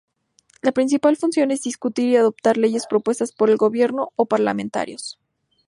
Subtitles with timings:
[0.63, 5.19] La principal función es discutir y adoptar leyes propuestas por el gobierno o parlamentarios.